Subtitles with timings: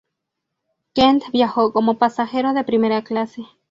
[0.95, 3.43] Kent viajó como pasajero de primera clase.